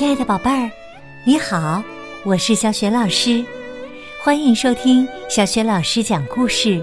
[0.00, 0.70] 亲爱的宝贝儿，
[1.24, 1.84] 你好，
[2.24, 3.44] 我是小雪老师，
[4.24, 6.82] 欢迎收听小雪老师讲故事，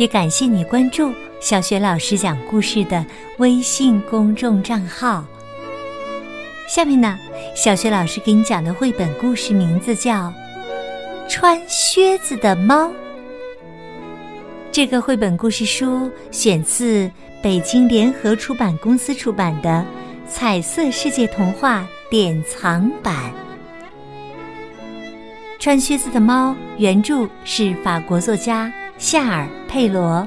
[0.00, 3.06] 也感谢你关注小雪老师讲故事的
[3.38, 5.24] 微信公众账号。
[6.68, 7.16] 下面呢，
[7.54, 10.12] 小雪老师给你讲的绘本故事名字叫
[11.30, 12.88] 《穿靴子的猫》。
[14.72, 17.08] 这个绘本故事书选自
[17.40, 19.70] 北京联合出版公司出版的
[20.34, 21.80] 《彩色世界童话》
[22.10, 23.14] 典藏版。
[25.58, 30.26] 穿靴子的猫原著是法国作家夏尔·佩罗，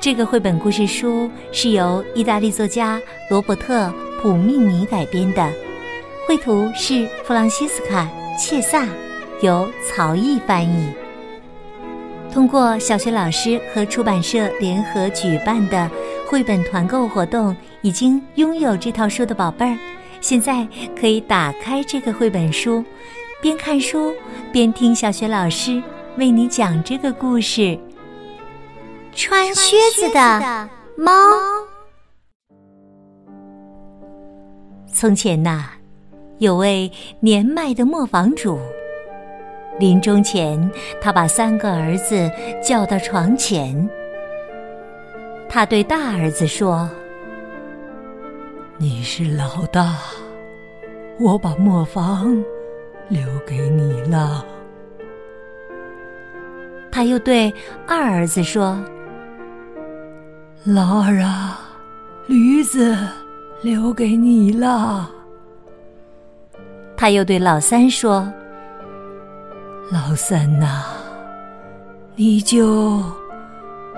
[0.00, 3.88] 这个绘本故事书是由意大利作家罗伯特·
[4.22, 5.52] 普密尼改编的，
[6.26, 8.08] 绘图是弗朗西斯卡·
[8.42, 8.88] 切萨，
[9.42, 10.88] 由曹毅翻译。
[12.32, 15.90] 通过小学老师和出版社联合举办的
[16.26, 19.78] 绘本团购活动，已经拥有这套书的宝贝儿，
[20.20, 20.66] 现在
[20.98, 22.84] 可以打开这个绘本书，
[23.40, 24.12] 边看书
[24.52, 25.82] 边听小学老师
[26.16, 27.78] 为你讲这个故事。
[29.12, 31.12] 穿靴子的猫。
[34.92, 35.64] 从前呐，
[36.38, 38.58] 有位年迈的磨坊主。
[39.78, 40.70] 临终前，
[41.00, 42.30] 他把三个儿子
[42.62, 43.88] 叫到床前。
[45.48, 46.90] 他对大儿子说
[48.82, 49.98] ：“你是老大，
[51.18, 52.42] 我把磨坊
[53.10, 54.42] 留给你了。”
[56.90, 57.52] 他又对
[57.86, 58.82] 二儿子说
[60.64, 61.60] ：“老二啊，
[62.26, 62.96] 驴子
[63.60, 65.10] 留给你了。”
[66.96, 68.26] 他又对老三说。
[69.92, 70.84] 老三呐，
[72.16, 73.02] 你就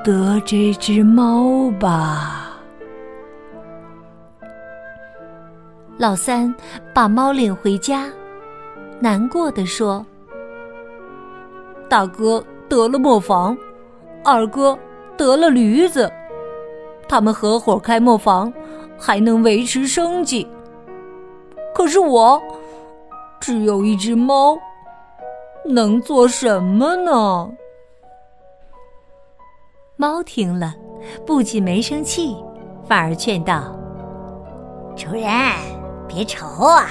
[0.02, 2.41] 得这只猫吧。
[6.02, 6.52] 老三
[6.92, 8.10] 把猫领回家，
[8.98, 10.04] 难过的说
[11.88, 13.56] ：“大哥得了磨坊，
[14.24, 14.76] 二哥
[15.16, 16.10] 得了驴子，
[17.08, 18.52] 他们合伙开磨坊，
[18.98, 20.44] 还能维持生计。
[21.72, 22.42] 可是我
[23.38, 24.58] 只有一只猫。”
[25.64, 27.48] 能做什么呢？
[29.94, 30.74] 猫听了，
[31.24, 32.36] 不仅没生气，
[32.88, 33.72] 反而劝道
[34.98, 35.30] ：“主人，
[36.12, 36.86] 别愁啊，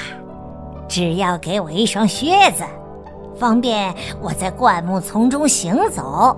[0.87, 2.63] 只要给我一双靴子，
[3.35, 6.35] 方便我在灌木丛中行走；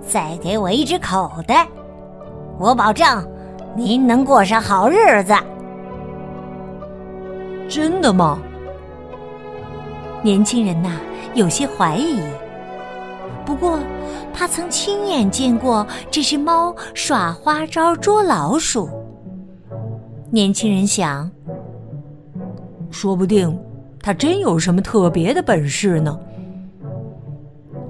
[0.00, 1.68] 再给我一只口袋，
[2.58, 3.26] 我保证
[3.76, 5.34] 您能过上好日子。”
[7.68, 8.38] 真的吗？
[10.22, 10.90] 年轻人呐。
[11.32, 12.20] 有些怀疑，
[13.46, 13.78] 不过
[14.34, 18.90] 他曾亲眼见过这只猫耍花招捉老鼠。
[20.28, 21.30] 年轻人想，
[22.90, 23.56] 说不定
[24.00, 26.18] 他真有什么特别的本事呢。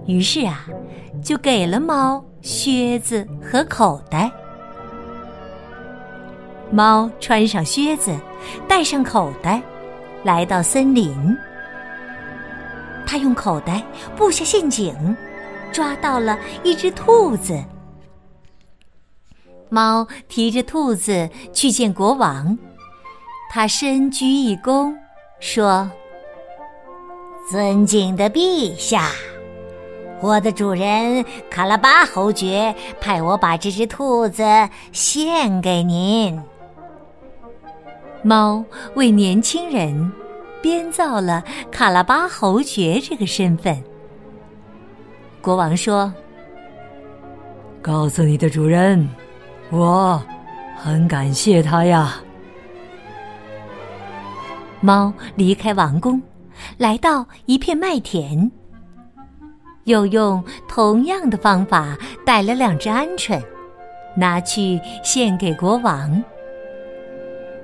[0.06, 0.66] 于是啊，
[1.22, 4.30] 就给了猫靴子和口袋。
[6.70, 8.16] 猫穿上靴子，
[8.68, 9.62] 带上口袋，
[10.24, 11.14] 来到森林。
[13.06, 13.82] 他用口袋
[14.16, 14.94] 布下陷阱，
[15.72, 17.60] 抓到了一只兔子。
[19.68, 22.56] 猫提着兔子去见国王，
[23.50, 24.94] 他深鞠一躬，
[25.40, 25.90] 说
[27.50, 29.10] ：“尊敬的陛下，
[30.20, 34.44] 我的主人卡拉巴侯爵派我把这只兔子
[34.92, 36.40] 献给您。”
[38.22, 40.12] 猫为年轻人。
[40.62, 43.82] 编造了卡拉巴侯爵这个身份。
[45.40, 46.12] 国王说
[47.80, 49.08] ：“告诉你的主人，
[49.70, 50.22] 我
[50.76, 52.20] 很感谢他呀。”
[54.80, 56.20] 猫离开王宫，
[56.78, 58.50] 来到一片麦田，
[59.84, 63.42] 又用同样的方法逮了两只鹌鹑，
[64.16, 66.22] 拿去献给国王。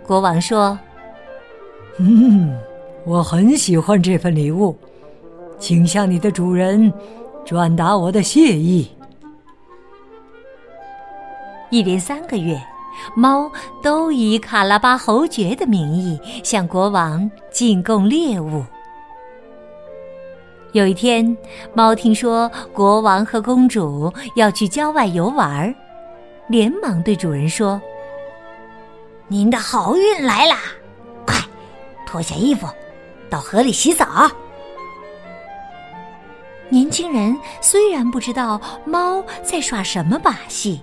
[0.06, 0.78] 国王说
[1.99, 2.56] ：“嗯。”
[3.07, 4.77] 我很喜欢这份礼物，
[5.60, 6.92] 请向你的主人
[7.45, 8.91] 转达我的谢意。
[11.71, 12.60] 一连三个月，
[13.15, 13.51] 猫
[13.83, 18.65] 都以卡拉巴侯爵的名义向国王进贡猎物。
[20.72, 21.37] 有一天，
[21.72, 25.75] 猫听说国王和公主要去郊外游玩，
[26.48, 27.81] 连忙对主人说
[29.28, 30.59] ：“您的好运来啦！
[31.27, 31.37] 快
[32.07, 32.66] 脱下衣服。”
[33.28, 34.31] 到河里洗澡。
[36.69, 40.81] 年轻人虽然不知道猫在耍什么把戏，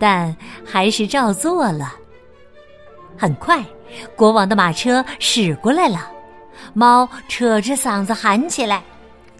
[0.00, 0.34] 但
[0.66, 1.94] 还是照做了。
[3.18, 3.62] 很快，
[4.16, 6.10] 国王的马车驶过来了。
[6.72, 8.76] 猫扯着嗓子喊起来：“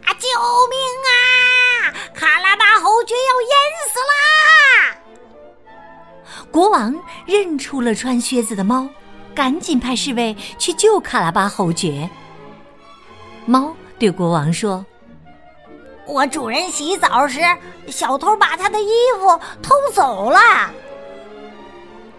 [0.04, 0.28] 啊，救
[0.68, 0.78] 命
[1.08, 1.12] 啊！
[2.14, 3.52] 卡拉巴侯爵要淹
[3.90, 4.96] 死啦！”
[6.52, 6.94] 国王
[7.26, 8.88] 认出了穿靴子的猫，
[9.34, 12.08] 赶紧派侍卫去救卡拉巴侯爵。
[13.46, 14.84] 猫对国王说
[16.10, 17.40] ：“我主人洗澡时，
[17.88, 20.38] 小偷把他的衣服偷走了。”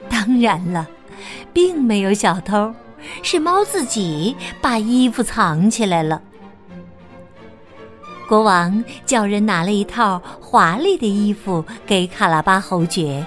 [0.09, 0.87] 当然了，
[1.53, 2.73] 并没有小偷，
[3.21, 6.21] 是猫自己把衣服藏起来了。
[8.27, 13.25] 国王叫人拿了一套华丽的衣服给卡拉巴侯爵。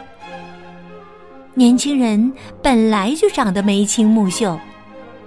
[1.53, 2.33] 年轻人
[2.63, 4.59] 本来就长得眉清目秀，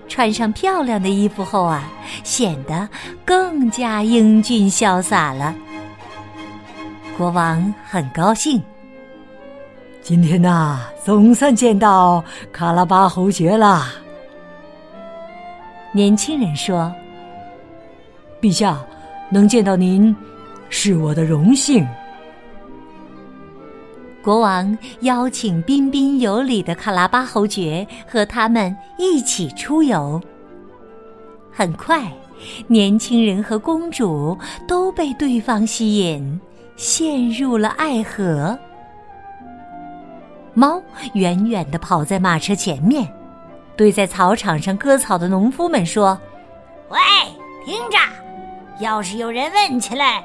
[0.07, 1.83] 穿上漂亮的衣服后啊，
[2.23, 2.87] 显得
[3.25, 5.53] 更加英俊潇洒了。
[7.17, 8.61] 国王很高兴。
[10.01, 13.85] 今天呐，总算见到卡拉巴侯爵了。
[15.91, 16.93] 年轻人说
[18.39, 18.77] ：“陛下，
[19.29, 20.15] 能见到您，
[20.69, 21.85] 是我的荣幸。”
[24.27, 30.21] 国王邀请彬彬有礼的卡拉巴侯爵和他们一起出游。
[31.49, 32.11] 很快，
[32.67, 34.37] 年轻人和公主
[34.67, 36.41] 都被对方吸引，
[36.75, 38.59] 陷入了爱河。
[40.53, 40.83] 猫
[41.13, 43.07] 远远地跑在马车前面，
[43.77, 46.19] 对在草场上割草的农夫们说
[46.91, 46.99] ：“喂，
[47.65, 47.97] 听着！
[48.81, 50.21] 要是有人问起来，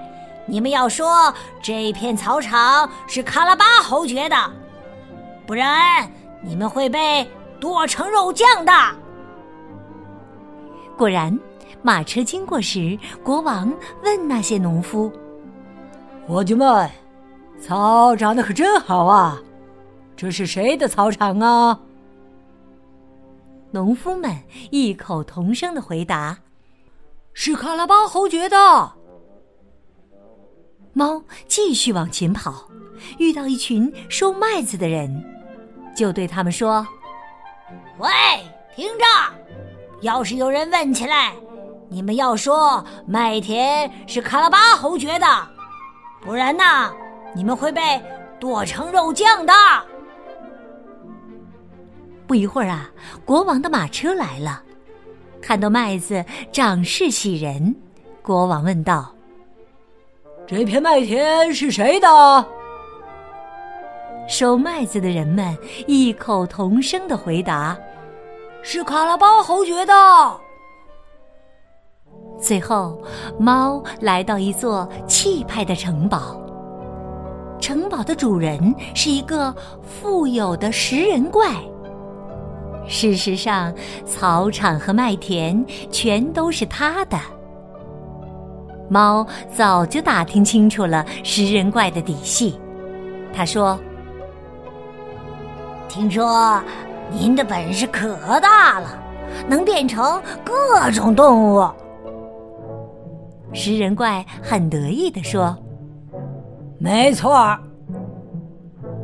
[0.47, 4.37] 你们要说这片草场是卡拉巴侯爵的，
[5.47, 6.11] 不然
[6.43, 7.27] 你们会被
[7.61, 8.73] 剁成肉酱的。”
[10.99, 11.37] 果然，
[11.81, 13.73] 马车经过时，国王
[14.03, 15.11] 问那些农夫
[16.27, 16.89] ：“伙计们，
[17.61, 19.41] 草长得可真好啊！”
[20.15, 21.81] 这是谁的草场啊？
[23.71, 24.37] 农夫们
[24.71, 26.39] 异口同声的回答
[27.33, 28.93] ：“是卡拉巴侯爵的。”
[30.93, 32.69] 猫继续往前跑，
[33.19, 35.25] 遇到一群收麦子的人，
[35.97, 36.87] 就对他们说
[37.99, 38.09] ：“喂，
[38.77, 39.05] 听着！
[40.03, 41.33] 要是有人问起来，
[41.89, 45.27] 你们要说麦田是卡拉巴侯爵的，
[46.21, 46.93] 不然呢，
[47.35, 47.81] 你们会被
[48.39, 49.53] 剁成肉酱的。”
[52.27, 52.91] 不一会儿啊，
[53.25, 54.63] 国王的马车来了。
[55.41, 57.75] 看到麦子长势喜人，
[58.23, 59.13] 国王问道
[60.55, 62.07] ：“这片麦田是谁的？”
[64.29, 65.57] 收麦子的人们
[65.87, 67.75] 异口同声的回答
[68.63, 69.95] ：“是卡拉巴侯爵的。”
[72.39, 73.03] 最后，
[73.39, 76.39] 猫来到一座气派的城堡。
[77.59, 81.51] 城堡的主人是一个富有的食人怪。
[82.87, 87.19] 事实上，草场和麦田全都是他的。
[88.89, 92.61] 猫早就打听清楚了食人怪的底细。
[93.33, 93.79] 他说
[95.89, 96.63] ：“听说
[97.11, 98.99] 您的本事可大了，
[99.49, 101.67] 能变成各种动物。”
[103.55, 105.57] 食人怪很得意地说
[106.79, 107.57] ：“没错。”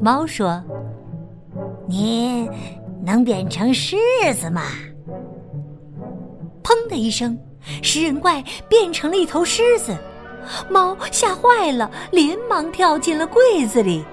[0.00, 0.62] 猫说
[1.88, 2.48] ：“您。”
[3.00, 3.96] 能变成狮
[4.34, 4.60] 子吗？
[6.62, 7.38] 砰的一声，
[7.82, 9.96] 食人怪变成了一头狮子，
[10.68, 14.04] 猫吓坏了，连忙跳进了柜子里。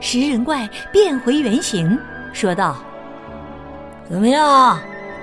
[0.00, 1.98] 食人怪变回原形，
[2.32, 2.76] 说道
[4.08, 4.78] ：“怎么样？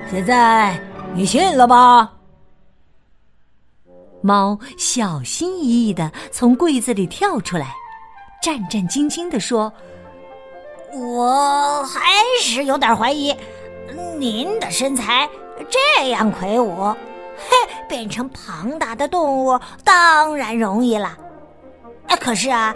[0.10, 0.80] 现在
[1.14, 2.12] 你信了吧？”
[4.22, 7.74] 猫小心翼翼的从柜子里跳出来，
[8.42, 9.72] 战战兢兢的说。
[10.92, 12.02] 我还
[12.42, 13.36] 是有点怀疑，
[14.18, 15.30] 您的身材
[15.70, 16.96] 这样魁梧，嘿，
[17.88, 21.18] 变成庞大的动物当然容易了。
[22.08, 22.76] 哎，可是啊，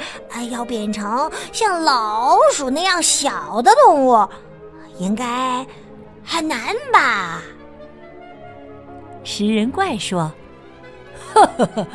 [0.52, 4.28] 要变成像老鼠那样小的动物，
[5.00, 5.66] 应该
[6.24, 7.42] 很难吧？
[9.24, 10.32] 食人怪说
[11.34, 11.88] ：“呵呵呵，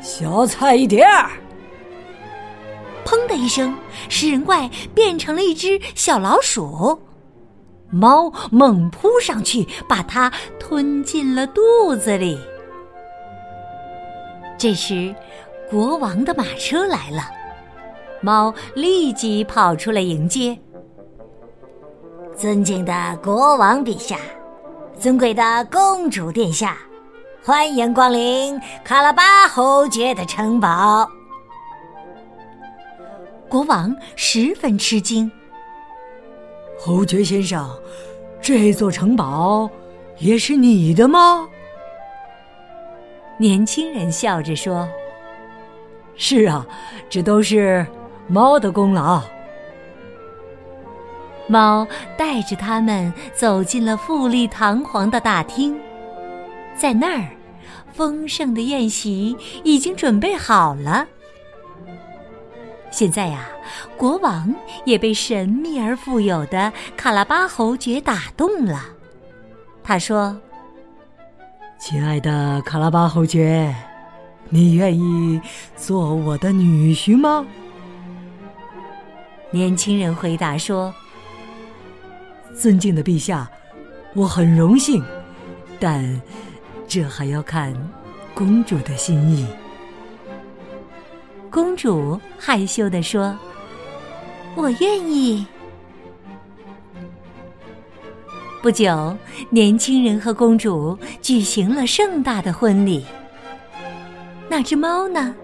[0.00, 1.28] 小菜一碟儿。”
[3.04, 3.74] 砰的一声，
[4.08, 6.96] 食人怪变成了一只小老鼠，
[7.90, 12.38] 猫猛扑上去，把它吞进了肚子里。
[14.58, 15.14] 这时，
[15.70, 17.22] 国王的马车来了，
[18.20, 20.58] 猫立即跑出来迎接。
[22.36, 24.16] 尊敬的国王陛下，
[24.98, 26.76] 尊贵的公主殿下，
[27.42, 31.08] 欢迎光临卡拉巴侯爵的城堡。
[33.48, 35.30] 国王十分吃惊。
[36.80, 37.68] 侯爵先生，
[38.40, 39.68] 这座城堡
[40.18, 41.48] 也是你的吗？
[43.36, 44.88] 年轻人笑着说
[46.14, 46.64] ：“是啊，
[47.10, 47.84] 这都是
[48.28, 49.20] 猫的功劳。”
[51.48, 55.76] 猫带着他们走进了富丽堂皇的大厅，
[56.76, 57.28] 在那儿，
[57.92, 61.06] 丰盛的宴席已经准备好了。
[62.90, 63.48] 现在呀，
[63.96, 64.52] 国王
[64.84, 68.82] 也被神秘而富有的卡拉巴侯爵打动了。
[69.84, 70.36] 他说
[71.78, 73.74] ：“亲爱的卡拉巴侯爵，
[74.48, 75.40] 你愿意
[75.76, 77.46] 做我的女婿吗？”
[79.52, 80.92] 年轻人回答说
[82.58, 83.48] ：“尊敬的陛下，
[84.14, 85.04] 我很荣幸，
[85.78, 86.20] 但
[86.86, 87.74] 这还要看
[88.34, 89.46] 公主的心意。”
[91.50, 93.36] 公主害羞地说
[94.54, 95.46] ：“我愿意。”
[98.60, 99.16] 不久，
[99.50, 103.06] 年轻人和公主举行了盛大的婚礼。
[104.48, 105.34] 那只猫呢，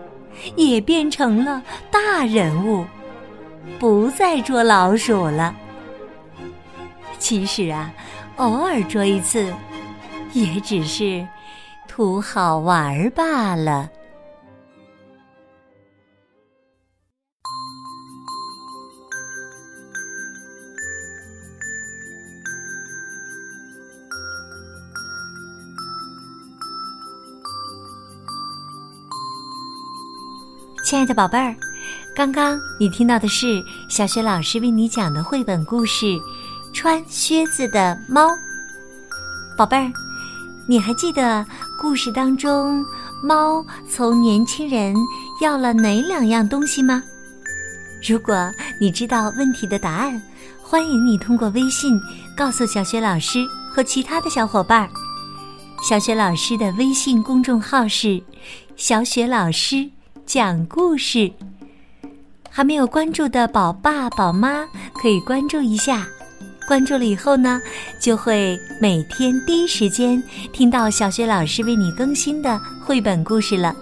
[0.57, 2.85] 也变成了大人物，
[3.79, 5.55] 不再捉老鼠了。
[7.19, 7.93] 其实啊，
[8.37, 9.55] 偶尔捉一次，
[10.33, 11.27] 也只是
[11.87, 13.89] 图好玩罢了。
[30.85, 31.57] 亲爱的宝贝儿，
[32.15, 36.05] 刚刚你听到的是小雪老师为你讲的绘本故事
[36.75, 38.27] 《穿靴子的猫》。
[39.57, 39.91] 宝贝儿，
[40.69, 41.45] 你还记得
[41.81, 42.85] 故事当中
[43.23, 44.95] 猫从年轻人
[45.41, 47.03] 要了哪两样东西吗？
[48.07, 50.21] 如果你知道问题的答案，
[50.63, 51.99] 欢迎你通过微信
[52.37, 53.43] 告诉小雪老师
[53.75, 54.87] 和其他的小伙伴。
[55.89, 58.23] 小雪老师的微信公众号是
[58.77, 59.89] “小雪老师”。
[60.27, 61.31] 讲故事，
[62.51, 64.65] 还没有关注的宝爸宝妈
[65.01, 66.07] 可以关注一下。
[66.67, 67.61] 关注了以后呢，
[68.01, 73.77] 就会每天第一时间听到小学老师为你更新的绘本故事了，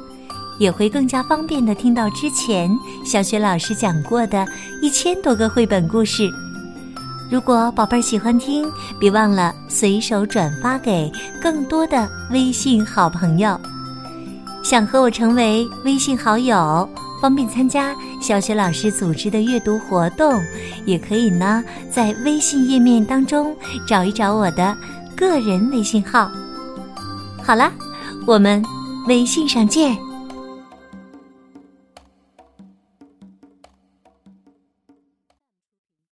[0.58, 2.68] 也会更加方便的听到之前
[3.04, 4.44] 小学老师讲过的
[4.82, 6.28] 一千多个绘本故事。
[7.30, 8.68] 如果宝贝儿喜欢听，
[8.98, 13.58] 别忘了随手转发给更多的微信好朋友。
[14.62, 16.88] 想和我成为微信好友，
[17.20, 20.40] 方便参加小雪老师组织的阅读活动，
[20.86, 23.54] 也可以呢，在微信页面当中
[23.86, 24.76] 找一找我的
[25.16, 26.30] 个人微信号。
[27.42, 27.72] 好了，
[28.26, 28.62] 我们
[29.08, 29.98] 微信上见。